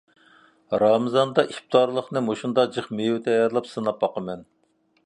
[0.83, 4.45] رامىزاندا ئىپتارلىقنى مۇشۇنداق جىق مېۋىدە تەييارلاپ سىناپ باقىمەن.